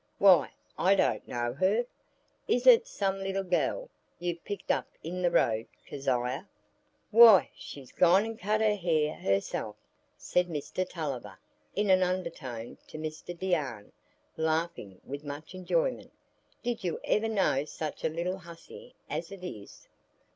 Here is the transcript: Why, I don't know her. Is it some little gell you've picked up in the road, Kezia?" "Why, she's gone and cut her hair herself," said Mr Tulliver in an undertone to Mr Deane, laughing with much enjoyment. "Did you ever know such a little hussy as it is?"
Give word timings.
Why, 0.17 0.49
I 0.79 0.95
don't 0.95 1.27
know 1.27 1.53
her. 1.53 1.85
Is 2.47 2.65
it 2.65 2.87
some 2.87 3.19
little 3.19 3.43
gell 3.43 3.87
you've 4.17 4.43
picked 4.43 4.71
up 4.71 4.87
in 5.03 5.21
the 5.21 5.29
road, 5.29 5.67
Kezia?" 5.85 6.47
"Why, 7.11 7.51
she's 7.55 7.91
gone 7.91 8.25
and 8.25 8.39
cut 8.39 8.61
her 8.61 8.73
hair 8.73 9.13
herself," 9.13 9.75
said 10.17 10.47
Mr 10.47 10.89
Tulliver 10.89 11.37
in 11.75 11.91
an 11.91 12.01
undertone 12.01 12.79
to 12.87 12.97
Mr 12.97 13.37
Deane, 13.37 13.91
laughing 14.37 14.99
with 15.05 15.23
much 15.23 15.53
enjoyment. 15.53 16.11
"Did 16.63 16.83
you 16.83 16.99
ever 17.03 17.27
know 17.29 17.63
such 17.65 18.03
a 18.03 18.09
little 18.09 18.39
hussy 18.39 18.95
as 19.07 19.31
it 19.31 19.43
is?" 19.43 19.87